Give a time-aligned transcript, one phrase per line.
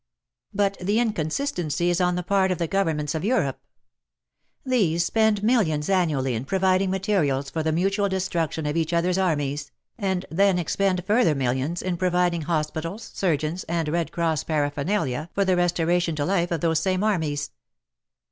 [0.51, 3.59] But the Inconsistency is on the part of the governments of Europe.
[4.65, 9.71] These spend millions annually in providing materials for the mutual destruction of each other's armies,
[9.99, 15.45] and then expend further millions In providing hospitals, surgeons, and Red Cross parapher nalia for
[15.45, 17.51] the restoration to life of those same armies.